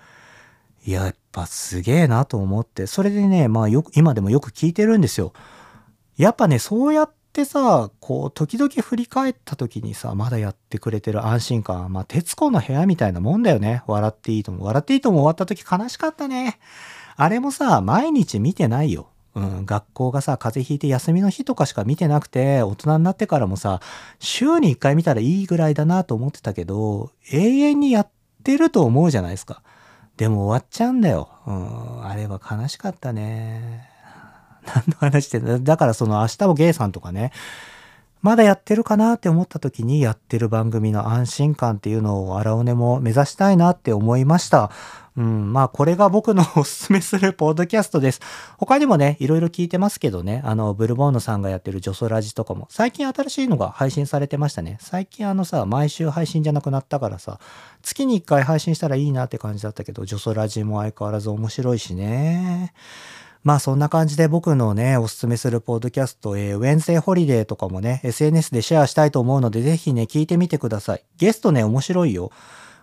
[0.87, 5.33] や、やっぱすげえなと思って、それでね、まあよく、今でもよく聞いてるんですよ。
[6.19, 11.93] やっぱね、そうやってさ、こう、時々振り返った時にさ、まだやってくれてる安心感。
[11.93, 13.85] まあ、徹子の部屋みたいなもんだよね。
[13.87, 14.65] 笑っていいとも。
[14.65, 16.59] 笑っていいとも終わった時悲しかったね。
[17.17, 19.09] あれもさ、毎日見てないよ。
[19.35, 23.81] うん、学校がさ、風邪ひいて休みの日とかしか見てなくて、大人になってからもさ、
[24.19, 28.09] 週に1回見たらいいぐらいだなと思ってたけど、永遠にやっ
[28.43, 29.63] てると思うじゃないですか。
[30.17, 31.29] でも終わっちゃうんだよ。
[31.47, 33.88] うん、あれは悲しかったね。
[34.75, 37.33] 何の話してだ だからその明日もゲイさんとかね、
[38.21, 44.71] まだやってるかなって思った時にやってる番組の安心感っていうのを荒尾根も目指したいなって思いました。
[45.17, 48.21] うん、まあこれが僕のおすすめするポッドキャストです。
[48.57, 54.79] 他にもね、いろいろ聞いてますけどね、あの、ブルボンヌさんがやってるジョソラジとかも、最近新しいのが配信されてましたね。
[54.81, 57.41] 最近あのさ、毎週配信じゃなくなったからさ、
[57.83, 62.73] 月に1回配信したらいいなって感じだったけど、ジョソラジも相変わらず面白いしね。
[63.49, 71.05] まあそんな感じで僕のね、おすすめするポッドキャスト、えー、ウェンズデーホリデーとかもね、SNS でシェアしたいと思うので、ぜひね、聞いてみてください。
[71.17, 72.31] ゲストね、面白いよ。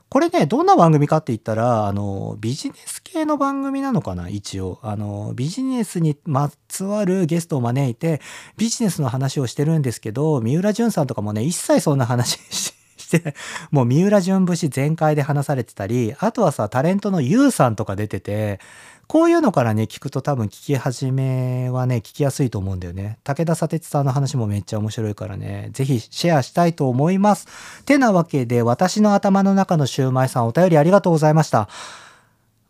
[0.10, 4.80] これね、どんな番組かって言ったら、あの、ビジネス系の番組なのかな、一応。
[4.82, 8.20] あの、ビジネスにまつわるゲストを招いて、
[8.58, 12.74] ビジネスの話をしてるんですけど、三浦淳さんとかもね、一切そんな話 し
[13.22, 13.36] て、
[13.70, 18.60] もう三浦淳節全開で話されてたり、あとはさ、タレントのユウさんとか出てて、
[19.08, 23.20] こういうのからね、聞くと多分聞き始めはね、聞きやすいと思うんだよね。
[23.24, 27.48] 武田砂鉄さんの話もめっちゃ面白いからね、ぜひシェアしたいと思います。
[27.84, 31.70] てなわけで、私の頭の中のシューマイさんお便りありがとうございました。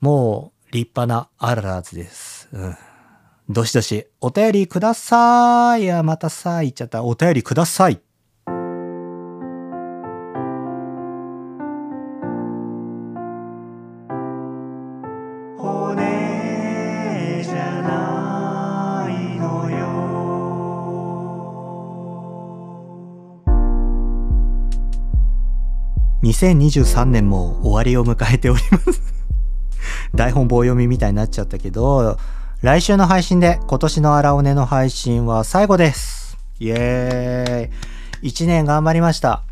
[0.01, 2.49] もう、立派なアララーズです。
[2.51, 2.75] うん。
[3.47, 5.83] どしどしお便りください。
[5.83, 7.03] いや、またさ、言っちゃった。
[7.03, 8.01] お便りください。
[26.35, 29.01] 2023年も終わりを迎えております。
[30.13, 32.17] 台本棒読みみたいになっちゃったけど
[32.61, 36.37] 来週の配信で今年の荒尾根の配信は最後です。
[36.59, 38.29] イエーイ。
[38.29, 39.43] 1年頑張りました。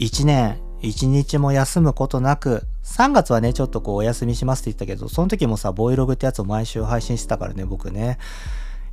[0.00, 8.18] 1年1日も休むことなく3月はねちょっとこうお休みしますって言ったけどその時もさボイログってやつを毎週配信してたからね僕ね。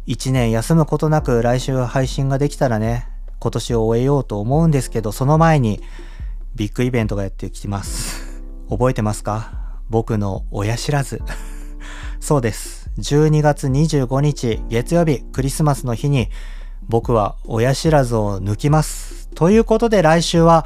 [0.06, 3.08] 1年休むことなく来週配信ができたらね
[3.40, 5.82] 今年を終えようと思うんですけどその前に
[6.56, 8.42] ビッグイベントがやってきます。
[8.70, 9.80] 覚えてますか？
[9.90, 11.22] 僕の親知らず。
[12.20, 12.90] そうです。
[13.00, 16.30] 12月25日月曜日クリスマスの日に
[16.88, 19.30] 僕は親知らずを抜きます。
[19.34, 20.66] ということで来週は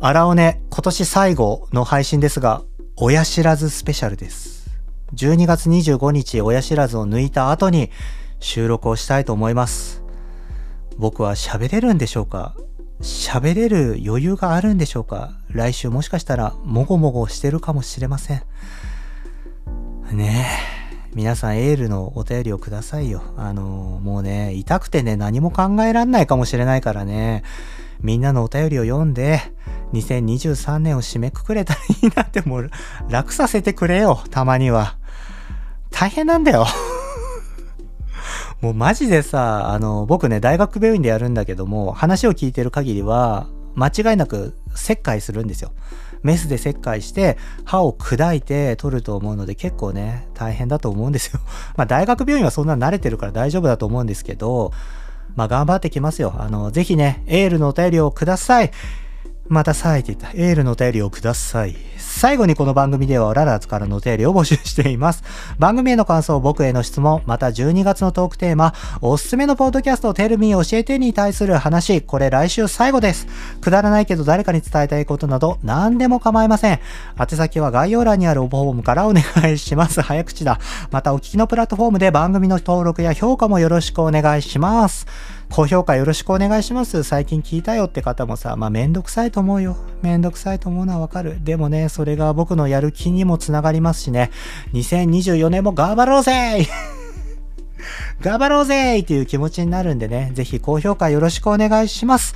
[0.00, 2.62] 荒尾根今年最後の配信ですが
[2.96, 4.68] 親知らずスペシャルです。
[5.14, 7.90] 12月25日親知らずを抜いた後に
[8.40, 10.02] 収録をしたいと思います。
[10.98, 12.54] 僕は喋れるんでしょうか？
[13.00, 15.32] 喋れる余裕があるんでしょうか？
[15.50, 18.42] 来週もしかしたらもごもごしてるかもしれません。
[20.12, 20.78] ねえ
[21.14, 23.22] 皆さんエールのお便りをくださいよ。
[23.36, 27.44] あのもうね痛くてね何も考えらんないかもしれないからね。
[28.00, 29.40] みんなのお便りを読んで
[29.92, 32.70] 2023年を締めくくれたらいいなってもう
[33.08, 34.96] 楽させてくれよたまには。
[35.90, 36.66] 大変なんだよ。
[38.60, 45.72] もうマジでさ、あの、僕ね、大学病院でやるんだけども、話を聞いてる限りは、間違いなく切開するんですよ。
[46.22, 51.40] メスで切開して歯を砕いて取ると思うので結構ね大変だと思うんですよ。
[51.76, 54.72] まあ大学病院はそんな慣れてるから大丈夫だと思うんですけど
[55.36, 56.34] まあ頑張ってきますよ。
[56.38, 58.72] あのぜひねエールのお便りをください。
[59.46, 60.30] またさあって言った。
[60.32, 61.76] エールのお便りをください。
[62.08, 65.22] 最後にこの番組ではララズからのお便りを募集しています。
[65.58, 73.26] 番組への感想、僕への質問、また12月のトークテーマ、おすすめのポッドキャストをテルミー教えてに対する話、これ来週最後です。
[73.60, 76.80] くだらないけど誰かに伝えたいことなど何でも構いません。
[77.20, 80.00] 宛先は概要欄にある応募フォームからお願いします。
[80.00, 80.58] 早口だ。
[80.90, 85.06] またお聞きのプラットフォームで番組の登録や評価もよろしくお願いします。
[85.50, 87.02] 高評価よろしくお願いします。
[87.02, 89.76] 最近聞いたよって方もさ、まあめんどくさいと思うよ。
[90.02, 91.42] めんどくさいと思うのはわかる。
[91.42, 94.30] でもね、それが僕のやる気にもつながりますしね。
[94.74, 96.66] 2024年も頑張ろうぜ
[98.20, 102.34] 頑張ろうぜっていう気持ちになるんでね、ぜひ高評価よろしくお願いします。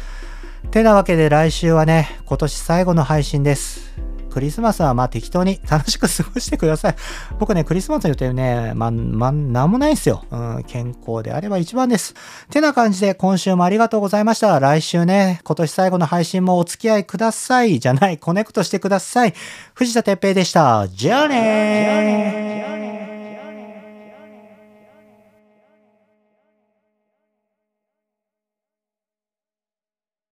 [0.70, 3.92] てなわけで来週はね、今年最後の配信です。
[4.32, 6.96] クリスマスはまあ適当に楽しく過ごしてください。
[7.38, 10.24] 僕ね、クリスマスの予定ね、ま、まあ、なんもないんすよ。
[10.30, 12.14] うん、健康であれば一番です。
[12.50, 14.58] てな感じで今週もありがとうございました。
[14.58, 17.78] 来週ね、今年最後の配信もお付き合いください。
[17.78, 19.34] じゃない、コネクトしてください。
[19.74, 20.88] 藤田哲平でした。
[20.88, 23.11] じゃあねー。